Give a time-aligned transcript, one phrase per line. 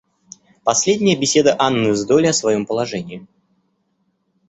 [0.63, 3.27] Последняя беседа Анны с Долли о своем положении.